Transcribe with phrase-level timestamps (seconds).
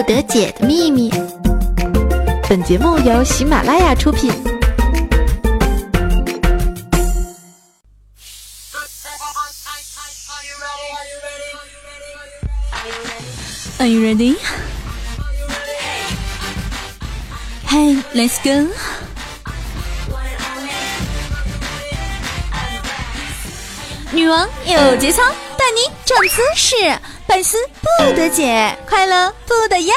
[0.00, 1.10] 不得解的秘密。
[2.48, 4.32] 本节目由喜马拉雅出品。
[13.78, 14.38] Are you ready?
[17.68, 18.72] Hey, let's go.
[24.12, 25.20] 女王有节操，
[25.58, 26.74] 带你长姿势，
[27.30, 29.94] 百思不得解，快乐不得要。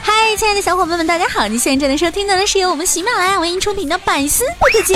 [0.00, 1.46] 嗨，亲爱的小伙伴们，大家好！
[1.46, 4.94] 你现在正在收听的是由我们喜马拉雅为您出品的《百思不得解》，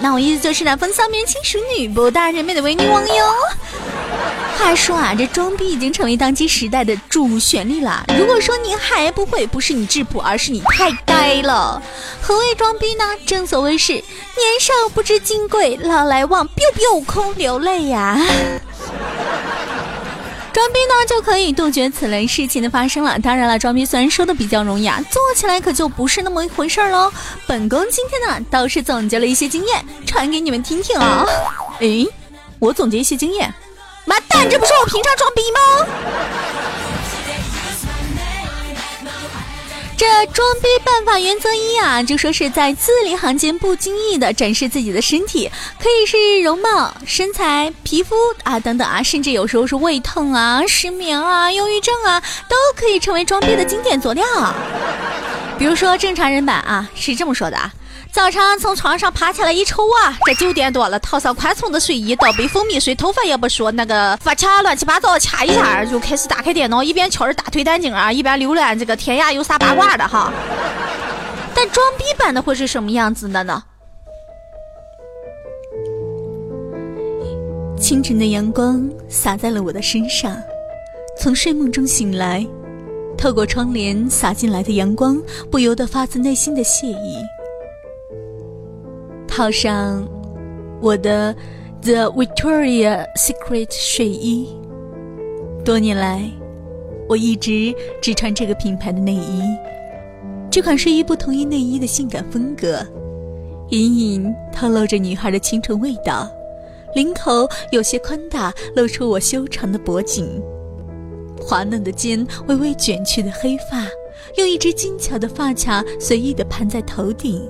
[0.00, 3.34] 那我依旧是那风骚面轻熟女不大人美的维女王哟。
[4.56, 8.04] 话说啊，这装逼已经成为当今时代的主旋律了。
[8.16, 11.82] 如果说你还不会，不是你质朴，而是你太呆了。
[12.22, 13.04] 何谓装逼呢？
[13.26, 14.04] 正所谓是年
[14.60, 18.16] 少不知金贵，老来忘 biu biu 空流泪呀。
[20.54, 23.18] 装逼呢，就可以杜绝此类事情的发生了。
[23.18, 27.12] 当然了，装逼虽然说的比较容易啊，做起来可就不是那么一回事喽。
[27.44, 31.26] 本宫今天呢，倒是总结了一些经验，传给你们听听啊。
[31.80, 32.06] 诶，
[32.60, 33.52] 我总结一些经验。
[34.04, 35.86] 妈蛋，这不是我平常装逼吗？
[39.96, 54.24] 这装逼办法原则一啊，就说是在字里行间不经意的展示自己的身体，可以是容貌、身材、皮肤啊等等啊，甚至有时候是胃痛啊、失眠啊、忧郁症啊，都可以成为装逼的经典佐料。
[55.58, 57.72] 比如说正常人版啊，是这么说的啊。
[58.14, 70.32] 早上从床上爬起来一瞅啊，这九点多了，套上宽松的睡衣，倒杯蜂蜜水，头发也不梳，那个发卡乱七八糟掐一下，就开始打开电脑，一边敲着大腿胆经啊，一边浏览这个天涯有啥八卦的哈。
[71.56, 73.64] 但装逼版的会是什么样子的呢？
[77.76, 80.36] 清晨的阳光洒在了我的身上，
[81.18, 82.46] 从睡梦中醒来，
[83.18, 87.18] 透过窗帘洒进来的阳光，不由得发自内心的惬意。
[89.36, 90.08] 套上
[90.80, 91.34] 我的
[91.82, 94.48] The Victoria Secret 睡衣。
[95.64, 96.30] 多年来，
[97.08, 99.42] 我一直只穿这个品牌的内衣。
[100.52, 102.86] 这款睡衣不同于内衣的性感风格，
[103.70, 106.30] 隐隐透露着女孩的清纯味道。
[106.94, 110.40] 领口有些宽大，露出我修长的脖颈。
[111.40, 113.84] 滑嫩的肩，微微卷曲的黑发，
[114.36, 117.42] 用一只精巧的发卡随意地盘在头顶。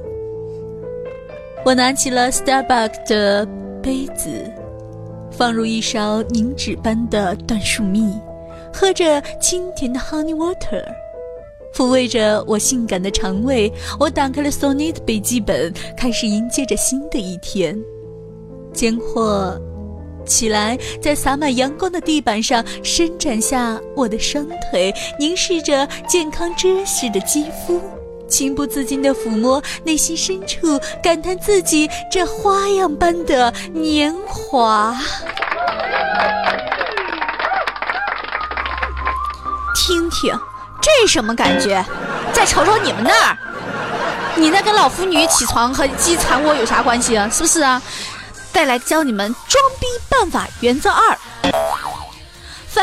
[1.65, 3.49] 我拿起了 Starbucks 的
[3.83, 4.29] 杯子，
[5.33, 8.13] 放入一勺凝脂般的椴树蜜，
[8.71, 10.85] 喝着清甜的 Honey Water，
[11.75, 13.73] 抚慰着我性感的肠胃。
[13.99, 17.75] 我打开了 Sony 的笔记本，开始迎接着新的一天。
[18.75, 19.59] 间或
[20.27, 27.81] 起来，在洒满阳光的地板上伸展下我的双腿，凝视着健康知识的肌肤。
[28.35, 34.93] 情不自禁地抚摸内心深处，感叹自己这花样般的年华。
[39.77, 40.37] 听听，
[40.83, 41.85] 这什么感觉？
[42.33, 43.39] 再瞅瞅你们那儿，
[44.35, 47.31] 你那跟老妇女起床和鸡缠窝有啥关系啊？
[47.33, 47.81] 是不是啊？
[48.53, 51.17] 再来教你们装逼办法原则二。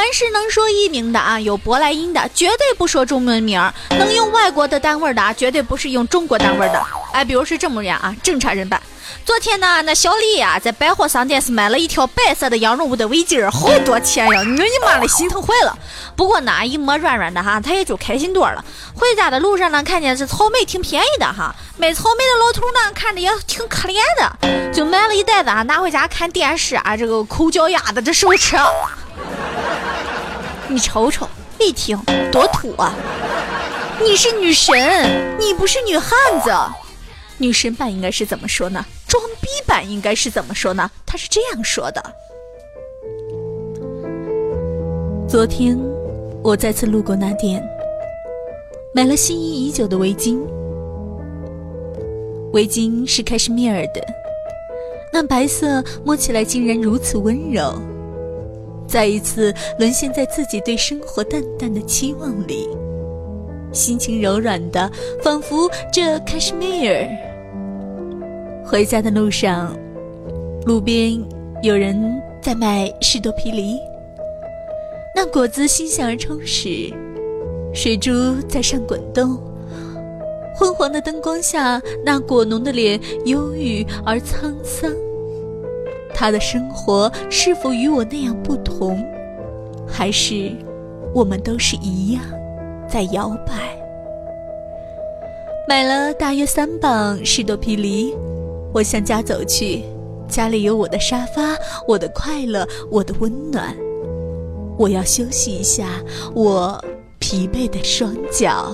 [0.02, 6.84] 凡是能说艺名的啊，有舶来音的，绝对不说中文名；能用外国的单位的啊，绝对不是用中国单位的。
[7.14, 8.82] 哎，比如是这么样啊，正常人版。
[9.24, 14.40] 昨天呢，那小李呀，在百货商店是买了一条白色的羊绒布的围巾，好多钱呀！
[14.40, 15.78] 我你妈的，心疼坏了。
[16.16, 18.66] 不过呢，一摸软软的哈，他也就开心多了。
[18.96, 28.58] 回家的路上呢，看见是草莓挺便宜的哈，卖草莓的老头呢，看着也挺可怜的，就买了一袋子啊，拿回家看电视啊，这个抠脚丫子的时候吃。
[30.72, 31.28] 你瞅瞅，
[31.60, 32.00] 一听
[32.32, 32.96] 多土啊！
[34.02, 34.74] 你是女神，
[35.38, 36.50] 你不是女汉子。
[37.38, 38.86] 女神版应该是怎么说呢？
[39.06, 40.90] 装逼版应该是怎么说呢？
[41.06, 42.02] 他是这样说的：
[45.28, 45.78] 昨天
[46.42, 47.62] 我再次路过那店，
[48.96, 50.40] 买了心仪已久的围巾。
[52.54, 54.02] 围巾是开什米尔的，
[55.12, 57.74] 那白色摸起来竟然如此温柔。
[58.92, 62.68] 再一次沦陷在自己对生活淡淡的期望里，
[63.72, 64.92] 心情柔软的，
[65.24, 67.08] 仿佛这 cashmere。
[68.66, 69.74] 回家的路上，
[70.66, 71.18] 路边
[71.64, 73.80] 有人在卖士多啤梨，
[75.16, 76.94] 那果子馨香而充实，
[77.74, 78.12] 水珠
[78.50, 79.40] 在上滚动，
[80.54, 84.92] 昏黄的灯光下，那果农的脸忧郁而沧桑。
[86.14, 89.04] 他的生活是否与我那样不同，
[89.88, 90.52] 还是
[91.14, 92.24] 我们都是一样，
[92.88, 93.54] 在摇摆。
[95.68, 98.14] 买了大约三磅士多啤梨，
[98.74, 99.84] 我向家走去。
[100.28, 101.56] 家里有我的沙发，
[101.88, 103.76] 我的快乐，我的温暖。
[104.78, 105.88] 我要休息一下
[106.34, 106.84] 我
[107.20, 108.72] 疲惫的双脚。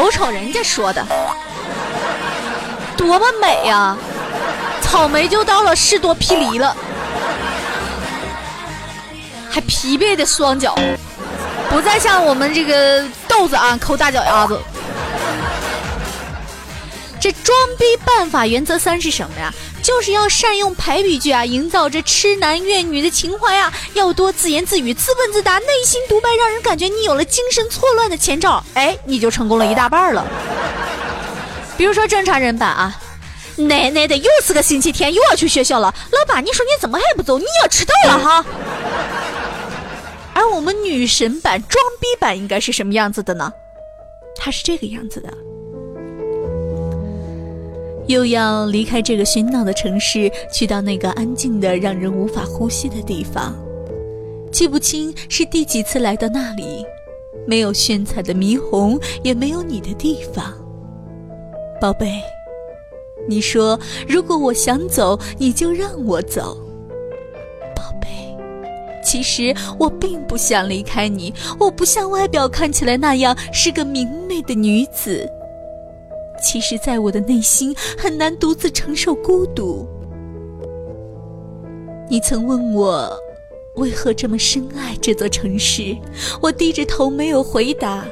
[0.00, 1.04] 瞅瞅人家说的，
[2.96, 3.94] 多么美呀！
[4.80, 6.74] 草莓就到了士多啤梨了，
[9.50, 10.74] 还疲惫的双脚，
[11.68, 14.58] 不再像我们这个豆子啊抠大脚丫子。
[17.20, 19.52] 这装逼办法原则三是什么呀？
[19.90, 30.24] 就是要善用排比句啊，营造着痴男怨女的情怀啊，要多自言自语、自问自答、内心独白，让人感觉你有了精神错乱的前兆，哎，你就成功了一大半了。
[31.76, 33.02] 比如说正常人版啊，
[33.56, 35.92] 奶奶的，又是个星期天，又要去学校了。
[36.12, 37.36] 老爸，你说你怎么还不走？
[37.36, 38.46] 你要迟到了哈。
[40.34, 43.52] 而我们女神版装逼版应该是什么样子的呢？
[44.36, 45.28] 它是这个样子的。
[48.06, 53.54] 又要离开这个喧闹的城市，去到那个安静的、让人无法呼吸的地方。
[54.50, 56.84] 记不清是第几次来到那里，
[57.46, 60.52] 没有炫彩的霓虹，也没有你的地方。
[61.80, 62.20] 宝贝，
[63.28, 66.56] 你说如果我想走，你就让我走。
[67.76, 68.08] 宝贝，
[69.04, 75.30] 其实我并不想离开你，我不像外表看起来那样是个明媚的女子。
[76.40, 79.86] 其实，在我的内心很难独自承受孤独。
[82.08, 83.08] 你曾问我
[83.76, 85.96] 为何这么深爱这座城市，
[86.40, 88.04] 我低着头没有回答。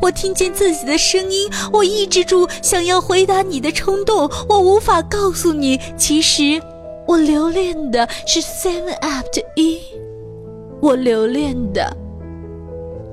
[0.00, 4.30] 我听见自己的声音，我抑制住想要回答你的冲动。
[4.48, 6.62] 我无法告诉你，其实
[7.06, 9.80] 我留恋的是 Seven Up 的一，
[10.80, 11.94] 我留恋的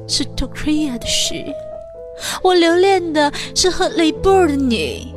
[0.07, 1.43] 是 Tokyo 的十。
[2.41, 5.13] 我留恋的是和雷布的你，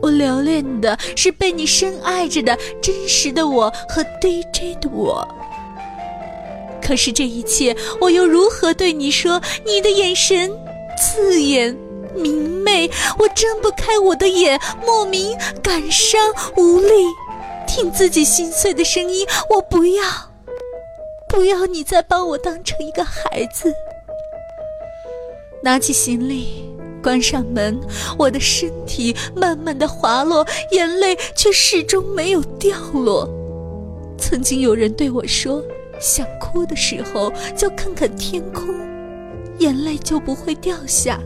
[0.00, 5.26] 我留恋的是被你深爱着的真实的我和 DJ 的我。
[6.80, 9.40] 可是这一切，我又如何对你说？
[9.66, 10.50] 你的眼神
[10.96, 11.76] 刺眼
[12.14, 16.18] 明媚，我睁不开我的眼，莫名感伤
[16.56, 16.88] 无力，
[17.66, 19.26] 听自己心碎的声音。
[19.50, 20.02] 我不要，
[21.28, 23.74] 不要你再把我当成一个孩子。
[25.62, 26.64] 拿起行李，
[27.02, 27.78] 关上门，
[28.18, 33.28] 我的身体慢慢的滑落，眼泪却始终没有掉落。
[34.18, 35.62] 曾经有人对我说，
[36.00, 38.74] 想哭的时候就看看天空，
[39.58, 41.18] 眼泪就不会掉下。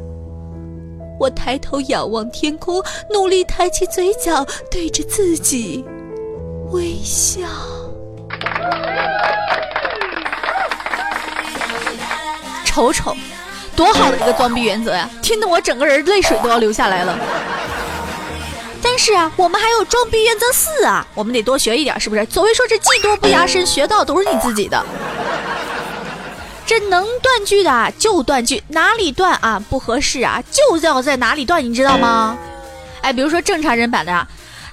[1.21, 2.83] 我抬头仰望天空，
[3.13, 5.85] 努力抬起嘴角，对着自己
[6.71, 7.43] 微笑。
[12.65, 13.15] 瞅瞅。
[13.75, 15.09] 多好的一个装逼原则呀！
[15.23, 17.19] 听得我整个人泪水都要流下来了。
[18.83, 22.27] 但是啊，我们还有装逼原则四啊，我们得多学一点，是不是？
[22.31, 24.85] 所谓说这技多不压身，学到都是你自己的。
[26.67, 32.37] 这能断句的就断句，哪里断啊不合适啊，就要在哪里断，你知道吗？
[33.03, 34.27] 哎，比如说正常人版的啊。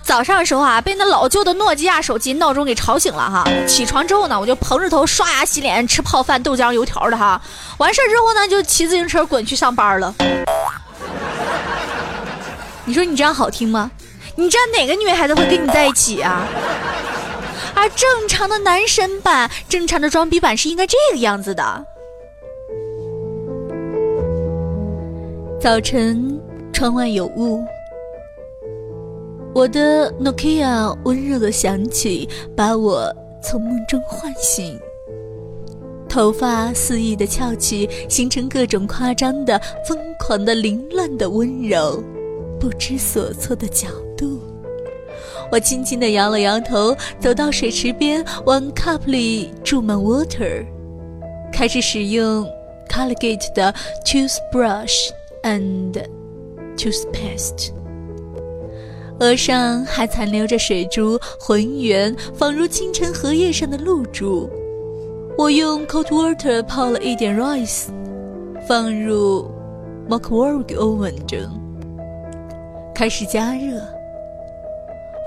[0.09, 3.47] 早上的时候啊，被那老旧的诺基亚手机闹钟给吵醒了哈。
[3.67, 7.39] 起床之后呢，我就蓬着头刷牙洗脸，吃泡饭、豆浆、油条的哈。
[7.77, 10.15] 完事儿之后呢，就骑自行车滚去上班了。
[12.85, 13.91] 你说你这样好听吗？
[14.35, 16.41] 你知道哪个女孩子会跟你在一起啊？
[17.75, 21.85] 而正常的男神版、正常的装逼版是应该这个样子的。
[25.61, 26.41] 早晨，
[26.73, 27.63] 窗外有雾。
[29.53, 33.11] 我的 Nokia 温热的响起，把我
[33.43, 34.79] 从梦中唤醒。
[36.07, 42.01] 头发肆意的翘起，形成各种夸张的、疯狂的、凌乱的温柔，
[42.59, 44.39] 不知所措的角度。
[45.51, 50.63] 我轻轻地摇了摇头，走到水池边，往 cup 里注满 water，
[51.51, 52.47] 开始使用
[52.87, 53.73] Colgate 的
[54.05, 55.09] toothbrush
[55.43, 56.05] and
[56.77, 57.78] toothpaste。
[59.19, 64.49] 额上还残留着水珠，浑圆，仿如清晨荷叶上的露珠。
[65.37, 67.87] 我用 cold water 泡了一点 rice，
[68.67, 69.49] 放入
[70.09, 71.39] microwave oven 中，
[72.95, 73.81] 开始加热。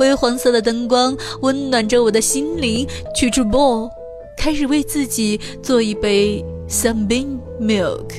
[0.00, 2.86] 微黄色的灯光温暖着我的心灵。
[3.14, 3.90] 取出 bowl，
[4.36, 8.10] 开始为自己做一杯 sunbeam milk。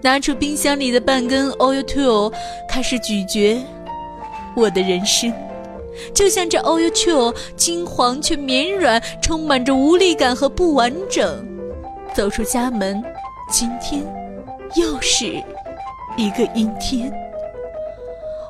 [0.00, 2.32] 拿出冰箱里的半根 oil tool，
[2.68, 3.60] 开始咀嚼。
[4.58, 5.32] 我的人生，
[6.12, 11.46] 就像这 Oil Chill，金黄却绵软，充满着无力感和不完整。
[12.12, 13.00] 走出家门，
[13.48, 14.02] 今天
[14.74, 15.26] 又是
[16.16, 17.12] 一个阴天。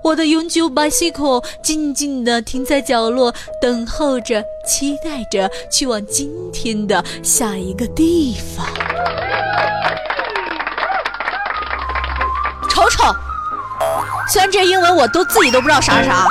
[0.03, 8.67] 我的永久 bicycle 静静地停在角落，等候着，期待着去往今天的下一个地方。
[12.71, 13.13] 瞅瞅，
[14.29, 16.27] 虽然这英文我都自己都不知道啥啥，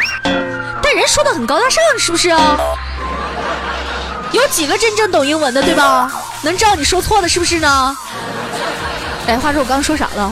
[0.84, 2.56] 但人说的很高大上，是不是啊？
[4.32, 6.12] 有几个真正懂英文的，对吧？
[6.44, 7.98] 能知道你说错的是不是呢？
[9.26, 10.32] 哎，话说我刚刚说啥了？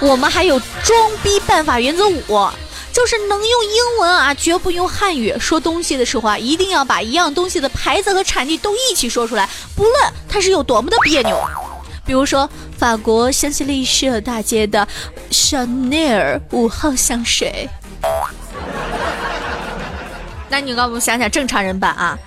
[0.00, 2.48] 我们还有装逼办法原则五，
[2.92, 5.34] 就是能用英文啊，绝不用汉语。
[5.38, 9.94] 说东西的时候啊，一定要把一样东西的牌子和产地都一起说出来，不论
[10.28, 11.38] 它是有多么的别扭。
[12.06, 14.86] 比如说，法国香榭丽舍大街的
[15.30, 17.68] 香奈儿五号香水。
[20.48, 22.18] 那你告诉我想想正常人版啊？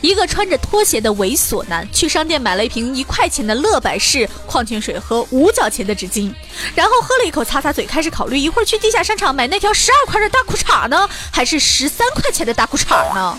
[0.00, 6.30] 一个穿着拖鞋的猥琐男去商店买了一瓶一块钱的乐百氏矿泉水和五角钱的纸巾，
[6.74, 13.38] 然后喝了一口擦擦嘴，开始考虑一会儿去地下商场买那条十二块的大裤衩呢，还是十三块钱的大裤衩呢？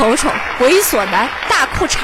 [0.00, 0.30] 瞅瞅，
[0.60, 1.98] 猥琐男大裤衩，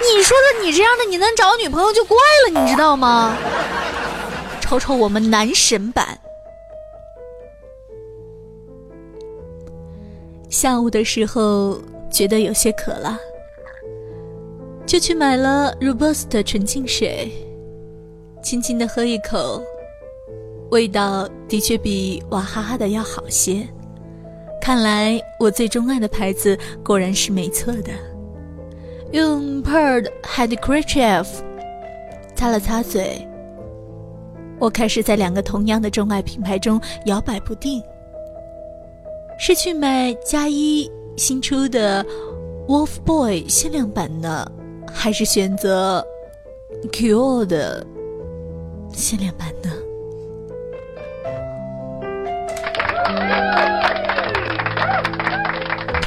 [0.00, 3.36] 你说的你这样的你能找女朋友就怪了，你知道吗？
[4.60, 6.18] 瞅瞅我们男神版。
[10.50, 13.16] 下午的时候觉得有些渴了，
[14.84, 17.30] 就去买了 Robust 纯净水，
[18.42, 19.62] 轻轻的喝一口，
[20.72, 23.68] 味道的确比娃哈哈的要好些。
[24.62, 27.90] 看来我最钟爱的牌子果然是没错的。
[29.10, 31.26] 用 Pearl Handkerchief
[32.36, 33.26] 擦了擦嘴，
[34.60, 37.82] 我开始在两个同样的钟爱品牌中摇摆不定。
[39.36, 42.06] 是去买加一新出的
[42.68, 44.46] Wolf Boy 限量版呢，
[44.86, 46.06] 还是选择
[46.92, 47.84] Q 的
[48.92, 49.72] 限量版呢？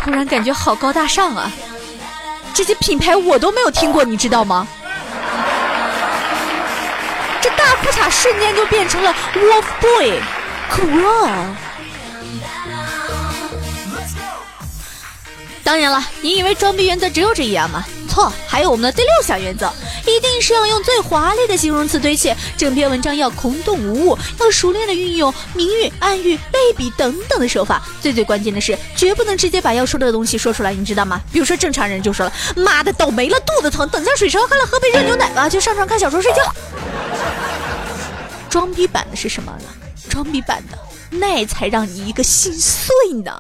[0.06, 1.52] 突然感觉好高大上啊！
[2.54, 4.68] 这些品牌我都没有听过，你知道吗？
[7.42, 10.22] 这大裤衩瞬间就变成了 Wolf Boy，
[10.70, 11.58] 酷啊！
[15.64, 17.84] 当然了，你以为装逼原则只有这一样吗？
[18.16, 19.70] 错，还有我们的第六项原则，
[20.08, 27.86] 一定是要用最华丽的形容词堆砌整篇文章，要空洞无物，要熟练的运用明喻、暗喻、类比等等的手法。
[28.02, 31.20] 最最关键的是，绝不能直接把要说的东西说出来，你知道吗？
[31.30, 36.56] 比如说正常人就说了：“妈的，倒霉了，肚子疼，等下水烧开了，喝杯热牛奶吧，就上床看小说睡觉。”
[38.50, 39.66] 装逼版的是什么呢？
[40.10, 40.78] 装逼版的
[41.10, 42.94] 那才让你一个心碎
[43.26, 43.38] 呢。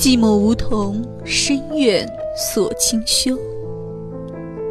[0.00, 3.36] 寂寞梧桐深院锁清秋，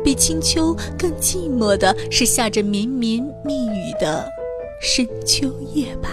[0.03, 4.27] 比清秋更寂寞的是下着绵绵密雨的
[4.81, 6.09] 深秋夜吧。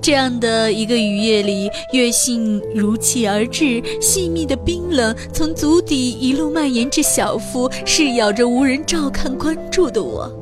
[0.00, 10.32] 这样的一个雨夜里，月信如期而至，细密的冰冷从足底一路蔓延至小腹，是咬着无人照看关注的我。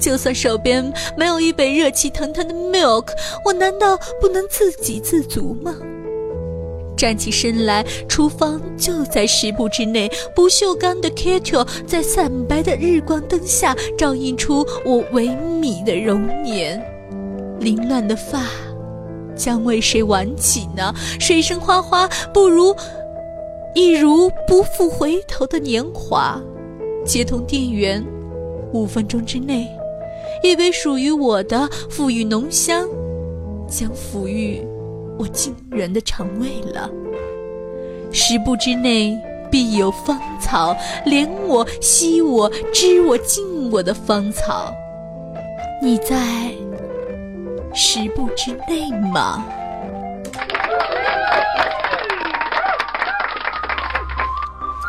[0.00, 3.08] 就算手边没有一杯热气腾腾的 milk，
[3.44, 5.76] 我难道不能自给自足吗？
[6.96, 10.10] 站起身来，厨房就在十步之内。
[10.34, 15.28] 不锈钢的 kettle 在惨白的日光灯下照映出我萎
[15.60, 16.78] 靡的容颜。
[17.58, 18.44] 凌乱的发
[19.34, 20.94] 将为谁挽起呢？
[21.18, 22.76] 水声哗哗，不如
[23.74, 26.38] 一如不复回头的年华。
[27.02, 28.04] 接通电源，
[28.74, 29.66] 五分钟之内。
[30.42, 32.88] 一杯属于我的馥郁浓香，
[33.68, 34.66] 将抚育
[35.18, 36.90] 我惊人的肠胃了。
[38.12, 39.16] 十步之内
[39.50, 44.72] 必有芳草，怜我、惜我、知我、敬我的芳草。
[45.82, 46.16] 你在
[47.74, 49.44] 十步之内吗？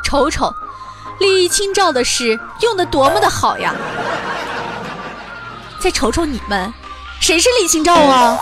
[0.04, 0.52] 瞅瞅，
[1.20, 3.74] 李清照的诗用的多么的好呀！
[5.82, 6.72] 再瞅瞅你们，
[7.20, 8.38] 谁是李清照啊？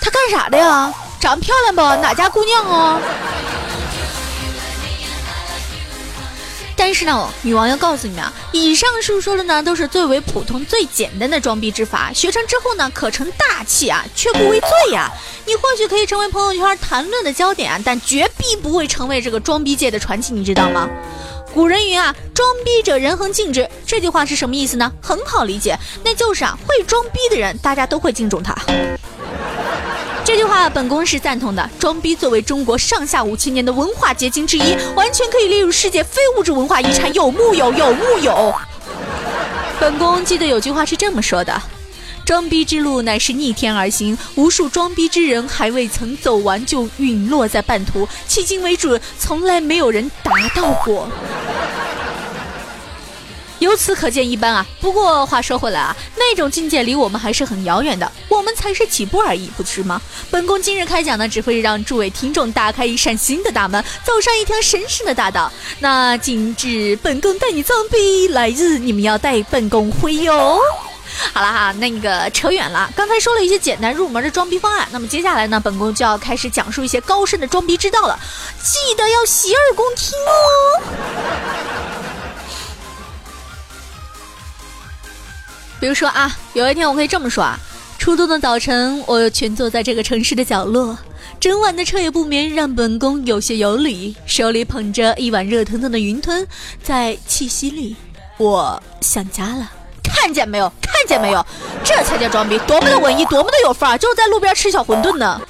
[0.00, 0.92] 她干啥的呀？
[1.20, 2.02] 长得漂亮不？
[2.02, 3.00] 哪家姑娘啊？
[6.74, 15.08] 但是呢，女王要告诉你们啊，以上述说的呢都是最为普通、最简单的装逼之法，学成之后呢可成大器啊，却不为罪呀。
[15.46, 20.88] 你或许可以成为朋友圈谈论的焦点啊，但绝必不会成为这个装逼界的传奇，你知道吗？
[21.52, 23.68] 古人云啊，装逼者人恒敬之。
[23.84, 24.90] 这句话是什么意思呢？
[25.02, 28.54] 很好理解，那就是啊，会装逼的人，大家都会敬重他。
[30.24, 31.70] 这句话本宫是赞同的。
[31.78, 37.72] 装逼作为中国上下五千年的文化结晶之一，完全可以列入世界非物质文化遗产，有木有？
[37.72, 38.54] 有木有？
[39.80, 41.60] 本宫记得有句话是这么说的：
[42.24, 51.08] 装逼之路乃是逆天而行，无数装逼之人还未曾走完就陨落在半途，迄今为止从来没有人达到过。
[53.58, 54.66] 由此可见一斑啊！
[54.80, 60.00] 不过话说回来啊，那种境界离我们还是很遥远的，我们才是起步而已，不是吗？
[60.30, 65.52] 本宫今日开讲呢，只会让诸位听众打开一扇新的大门，走上一条神圣的大道。
[65.80, 70.58] 那今日本宫带你装逼，来日你们要带本宫回哟。
[71.32, 78.18] 好了哈，那个扯远了，刚才说了一些简单入门的装逼方案，那么接下来呢，本宫就要开始讲述一些高深的装逼之道了，
[78.62, 80.82] 记得要洗耳恭听哦。
[85.80, 87.58] 比如说啊，有一天我可以这么说啊：
[87.98, 90.98] 初冬的早晨，我蜷坐在这个城市的角落，
[91.40, 96.46] 整晚的彻夜不眠让本宫有些有理，手里捧着一碗热腾腾的云吞，
[96.82, 97.96] 在气息里，
[98.36, 99.70] 我想家了。
[100.14, 100.72] 看见没有？
[100.82, 101.44] 看见没有？
[101.82, 105.40] 这才叫装逼，多么的文艺，多么的有范儿，就是在路边吃小馄饨呢。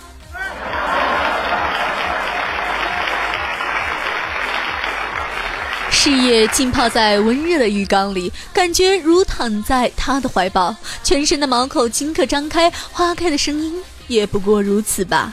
[5.91, 15.31] 事业浸泡在温热的浴缸里，感觉如躺在他的怀抱，全身的毛孔顷刻张开，花开的声音也不过如此吧。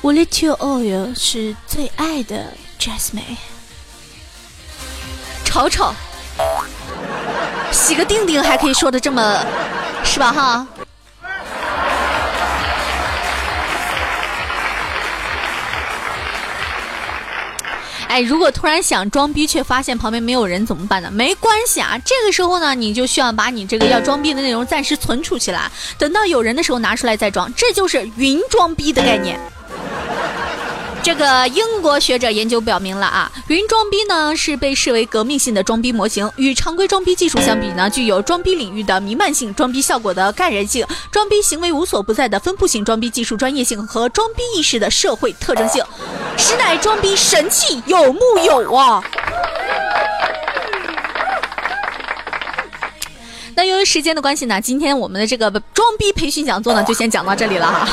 [0.00, 3.36] 我 let you oil 是最爱的 Jasmine，
[5.44, 5.94] 瞅瞅，
[7.74, 9.44] 洗个腚腚还可以说的这么，
[10.04, 10.66] 是吧哈？
[18.06, 21.10] 哎，如果突然想装逼，却发现旁边没有人怎么办呢？
[21.10, 29.36] 没关系啊，这个时候呢，你就需要把你这个要装逼的内容暂时存储起来，等到有人的时候拿出来再装，这就是云装逼的概念。
[31.04, 45.84] 这个英国学者研究表明了啊，云装逼呢是被视为革命性的装逼模型，与常规装逼技术相比呢，具有装逼领域的弥漫性、装逼效果的感染性、装逼行为无所不在的分布性、装逼技术专业性和装逼意识的社会特征性，
[46.38, 49.04] 实乃装逼神器，有木有啊？
[53.54, 57.86] 那由于时间的关系呢，今天我们的这个装逼培训讲座呢，就先讲到这里了哈。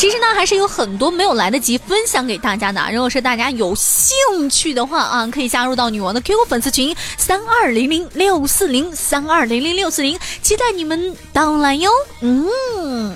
[0.00, 2.80] 其实呢，还是有很多没有来得及分享给大家的。
[2.90, 11.90] 如果是大家有兴趣的话啊，可以加入到女王的 QQ 粉丝群三二零零六四零三二零零六四零，期待你们到来哟。
[12.22, 13.14] 嗯。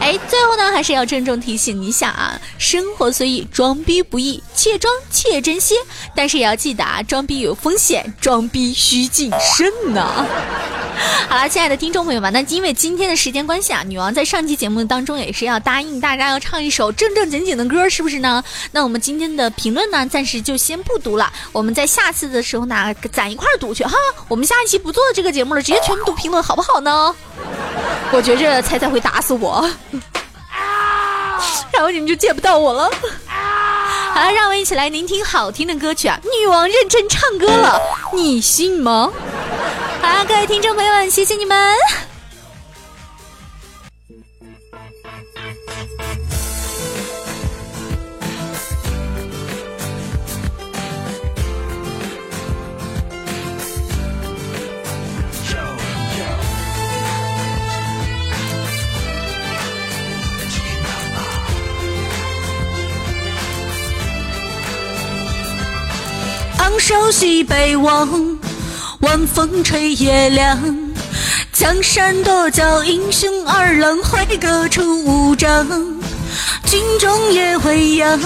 [0.00, 5.74] 哎，最后呢，还是要郑重提醒一下啊，生活随意，装逼不易，且装且珍惜。
[6.14, 10.26] 但是也要记得啊，装逼有风险，装逼需谨慎呢。
[11.28, 18.42] 好了，亲爱的听众朋友们，那因为今天的时间关系啊，女王在上期节目当中也是要答应大家要唱一首正正经经的歌，是不是呢？
[18.72, 23.94] 那我们今天的评论呢，暂时就先不读了，我们在下次的时候呢，咱一块读去哈。
[24.28, 27.14] 我们下一期不做这个节目了，直接全部读评论，好不好呢？
[28.12, 29.68] 我觉着猜猜会打死我，
[31.72, 32.90] 然后你们就见不到我了。
[33.26, 36.18] 好了，让我们一起来聆听好听的歌曲啊！
[36.22, 37.80] 女王认真唱歌了，
[38.12, 39.10] 你信吗？
[40.00, 41.74] 好，各位听众朋友们，谢谢你们。
[66.84, 68.06] 昂首西北望，
[69.00, 70.58] 晚风吹夜凉。
[71.50, 75.66] 江山多娇英雄儿郎会各处无章。
[76.66, 78.20] 军中夜未央，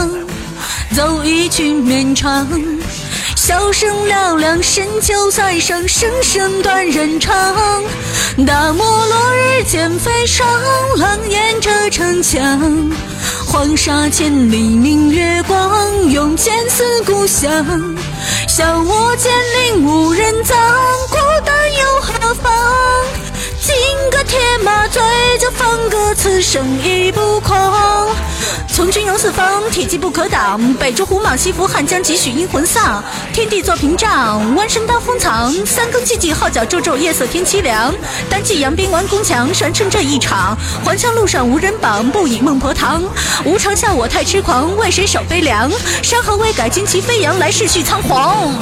[0.93, 2.49] 奏一曲绵长。
[3.37, 7.55] 箫声嘹亮，深秋塞上，声声断人肠。
[8.45, 10.45] 大漠落日渐飞霜，
[10.97, 12.91] 狼烟遮城墙。
[13.47, 17.65] 黄沙千里明月光，用剑思故乡。
[18.59, 20.57] 笑我剑灵无人葬，
[21.11, 23.07] 孤单又何妨？
[23.61, 23.73] 金
[24.11, 25.01] 戈铁马，追
[26.15, 27.57] 此生已不空。
[28.73, 30.73] 从军游四方，铁骑不可挡。
[30.75, 33.03] 北逐胡马，西伏汉江，几许英魂丧。
[33.33, 35.53] 天地作屏障，弯身刀锋藏。
[35.67, 37.93] 三更寂寂，号角骤骤，夜色天凄凉。
[38.31, 40.57] 单骑扬鞭完宫墙，传称这一场。
[40.85, 43.03] 还乡路上无人绑，不以孟婆堂。
[43.45, 45.69] 无常笑我太痴狂，为谁守悲凉？
[46.03, 48.55] 山河未改，旌旗飞扬，来世续仓皇。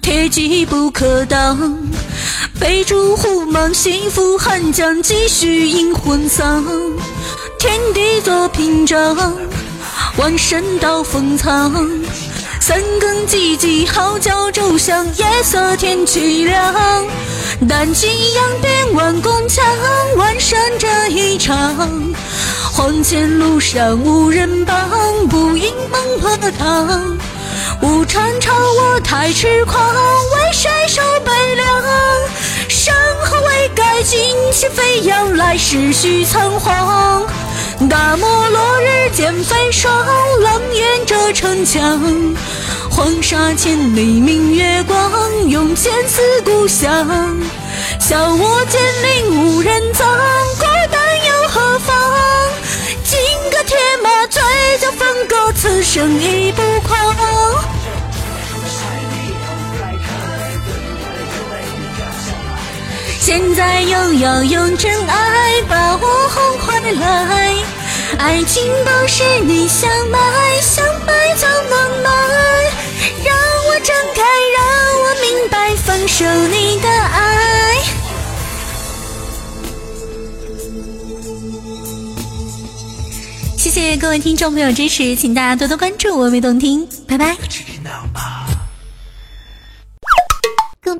[0.00, 1.78] 铁骑不可挡。
[2.58, 6.64] 北逐胡马，西伏汉江，几许阴魂丧。
[7.58, 9.16] 天地作屏障，
[10.16, 11.72] 万神刀锋藏。
[12.60, 17.06] 三更寂寂，号角骤响，夜色天凄凉。
[17.68, 19.64] 单骑扬鞭万宫墙，
[20.16, 21.56] 万山这一场。
[22.72, 24.88] 还前路上无人帮，
[25.28, 27.18] 不应孟婆堂。
[27.80, 31.84] 无常朝我太痴狂，为谁受悲凉？
[32.68, 37.24] 山河未改，旌旗飞扬，来世续仓皇。
[37.88, 39.92] 大漠落日见飞霜，
[40.40, 42.00] 狼烟遮城墙。
[42.90, 47.06] 黄沙千里明月光，用剑刺故乡。
[48.00, 50.08] 笑我剑灵无人葬，
[50.58, 51.94] 孤单又何妨？
[53.04, 53.20] 金
[53.52, 54.42] 戈铁马，醉
[54.80, 57.27] 酒风歌，此生已不狂。
[63.28, 67.54] 现在又要用真爱把我哄回来，
[68.16, 70.18] 爱情不是你想买，
[70.62, 72.10] 想买就能买，
[73.22, 73.36] 让
[73.68, 74.22] 我睁开，
[74.56, 74.64] 让
[75.02, 77.74] 我明白放手你的爱。
[83.58, 87.36] 谢谢各位听众朋友支持，请大家多多关注我美动听，拜拜。